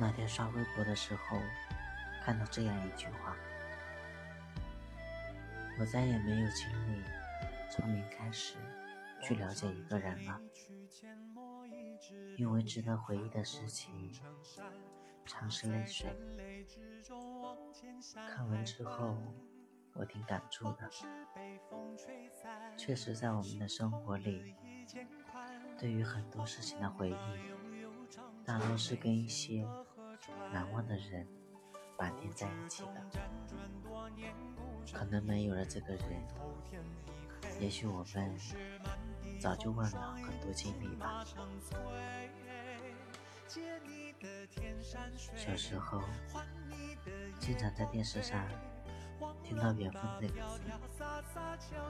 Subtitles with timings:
[0.00, 1.36] 那天刷微博的时候，
[2.22, 3.36] 看到这样一句话
[5.80, 7.02] ：“我再也没有精力
[7.68, 8.54] 从零开始
[9.20, 10.40] 去了解一个人了，
[12.36, 14.12] 因为值得回忆的事情，
[15.26, 16.14] 常是泪水。”
[18.30, 19.16] 看完之后，
[19.94, 20.88] 我挺感触的。
[22.76, 24.54] 确实，在我们的生活里，
[25.76, 27.14] 对于很多事情的回忆，
[28.44, 29.66] 大多是跟一些
[30.52, 31.26] 难忘的人
[31.96, 33.04] 绑定在一起的。
[34.92, 36.26] 可能没有了这个人，
[37.60, 38.38] 也许我们
[39.38, 41.24] 早就忘了很多经历吧。
[45.36, 46.02] 小时候，
[47.38, 48.48] 经常在电视上
[49.44, 50.34] 听到“远方”那个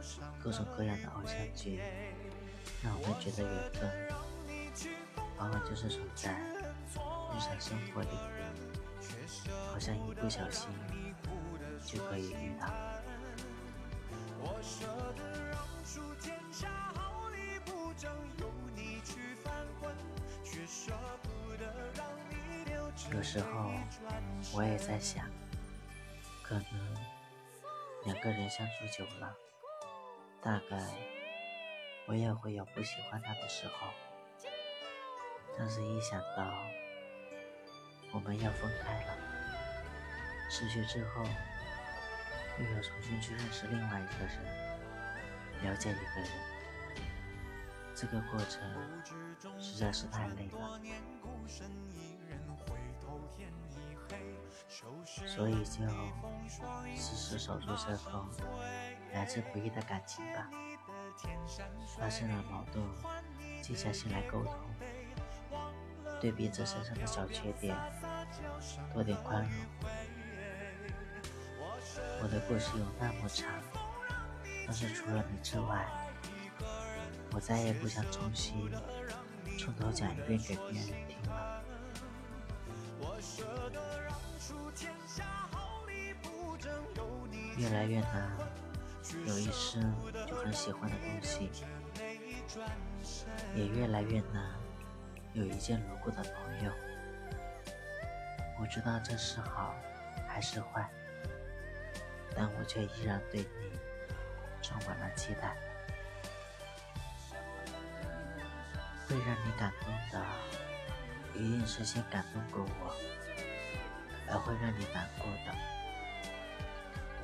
[0.00, 1.80] 词，各种各样的偶像剧，
[2.82, 4.08] 让我们觉得缘分
[5.38, 8.08] 往往就是存在日常生活里，
[9.72, 10.68] 好像一不小心
[11.86, 12.68] 就可以遇到。
[23.12, 23.70] 有时候
[24.54, 25.24] 我也在想，
[26.42, 26.64] 可能
[28.04, 29.34] 两个人相处久了，
[30.42, 30.84] 大概
[32.06, 33.86] 我也会有不喜欢他的时候。
[35.58, 36.52] 但是，一想到
[38.12, 39.18] 我们要分开了，
[40.48, 41.24] 失去之后
[42.58, 44.38] 又要重新去认识另外一个人，
[45.64, 46.30] 了解一个人，
[47.94, 48.62] 这个过程
[49.60, 50.80] 实在是太累了。
[55.26, 55.84] 所以就
[56.96, 58.14] 时时守住这份
[59.12, 60.48] 来之不易的感情吧。
[61.98, 62.84] 发生了矛盾，
[63.60, 64.54] 静下心来沟通，
[66.20, 67.76] 对彼此身上的小缺点
[68.92, 69.52] 多点宽容。
[72.22, 73.48] 我的故事有那么长，
[74.66, 75.86] 但是除了你之外，
[77.32, 78.70] 我再也不想重新
[79.58, 81.62] 从头讲一遍给别人听了。
[87.56, 88.36] 越来越难，
[89.26, 89.94] 有一生
[90.26, 91.50] 就很喜欢的东西，
[93.54, 94.54] 也越来越难，
[95.38, 96.72] 有一见如故的朋友。
[98.60, 99.72] 我知道这是好
[100.26, 100.90] 还是坏，
[102.34, 103.78] 但我却依然对你
[104.60, 105.56] 充满了期待。
[109.06, 110.26] 会让你感动的，
[111.34, 112.92] 一定是先感动过我，
[114.28, 115.54] 而会让你难过的。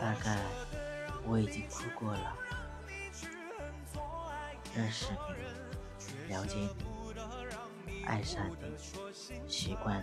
[0.00, 0.40] 大概
[1.24, 2.36] 我已经哭过了，
[4.74, 6.87] 认识你，了解你，
[8.08, 8.74] 爱上你，
[9.46, 10.02] 习惯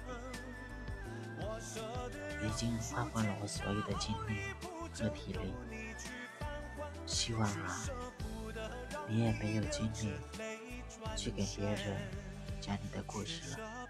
[2.39, 4.39] 你，已经花光了我所有的精力
[4.93, 5.51] 和体力。
[7.07, 7.87] 希望啊，
[9.07, 10.13] 你也没有精力
[11.17, 11.97] 去给别人
[12.61, 13.87] 讲你的故事了。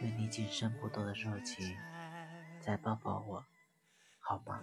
[0.00, 1.76] 愿你仅剩不多的热情，
[2.60, 3.44] 再抱抱我。
[4.18, 4.60] 好吗？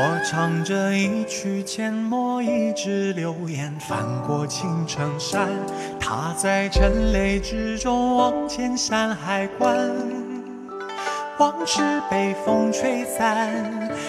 [0.00, 5.48] 我唱着一曲阡陌，一支流言，翻过青城山。
[5.98, 9.76] 他在尘雷之中望见山海关，
[11.38, 11.80] 往事
[12.10, 13.48] 被风吹散，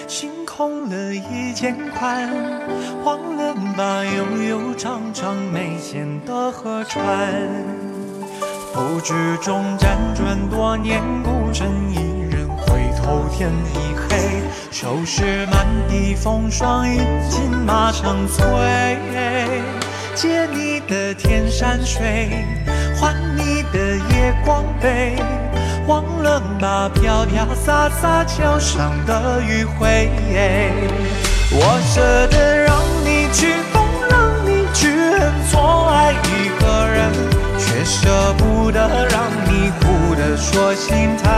[0.08, 2.28] 心空了一肩宽。
[3.04, 7.32] 忘了吧，悠悠长长没线的河川。
[8.74, 14.42] 不知中辗转多年，孤身一人回头天已黑。
[14.72, 16.98] 收拾满地风霜，饮
[17.28, 18.98] 尽马成摧。
[20.16, 22.44] 借你的天山水，
[22.96, 25.14] 换你的夜光杯。
[25.90, 30.08] 忘了那，飘飘洒洒桥上的余晖。
[31.50, 34.86] 我舍得让你去疯，让你去
[35.18, 37.10] 恨，错爱一个人，
[37.58, 41.28] 却舍不得让你哭得说心疼。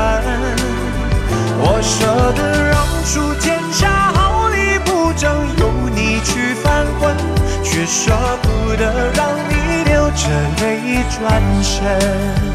[1.64, 2.76] 我舍得让
[3.06, 7.16] 出天下毫厘不争，由你去翻滚，
[7.64, 8.12] 却舍
[8.42, 10.28] 不得让你流着
[10.60, 12.51] 泪转身。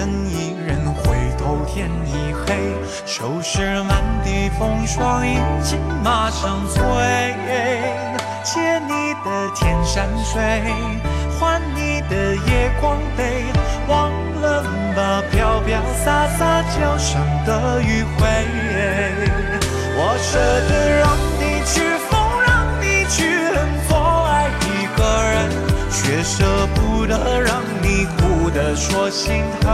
[0.00, 2.56] 身一人，回头天已黑，
[3.04, 6.80] 收拾满地风霜，饮尽马上醉。
[8.42, 10.40] 借你的天山水，
[11.38, 13.44] 换你的夜光杯，
[13.88, 14.10] 忘
[14.40, 14.62] 了
[14.96, 18.24] 吧，飘飘洒洒脚上的余晖。
[19.98, 21.09] 我舍得让
[28.80, 29.70] 说心疼，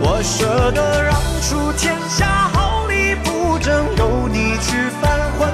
[0.00, 5.52] 我舍得让出天下好礼不争，由你去犯浑，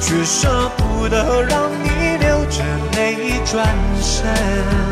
[0.00, 2.62] 却舍不得让你流着
[2.94, 3.66] 泪转
[4.02, 4.89] 身。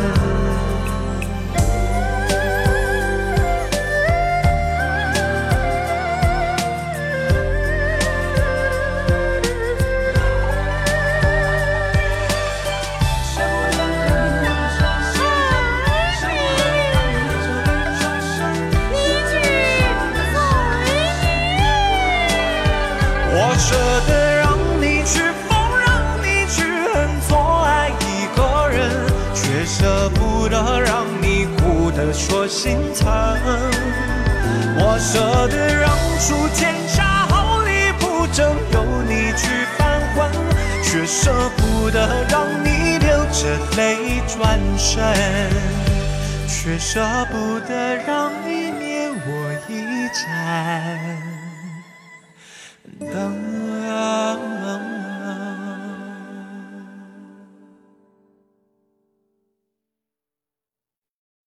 [23.59, 23.75] 舍
[24.07, 28.91] 得让你去疯，让你去恨，做爱一个人，
[29.35, 33.09] 却舍不得让你哭得说心疼。
[34.81, 35.91] 我舍得让
[36.21, 40.31] 出天下，毫厘不争，由你去翻滚，
[40.83, 45.03] 却舍不得让你流着泪转身，
[46.47, 47.01] 却舍
[47.31, 48.28] 不得让。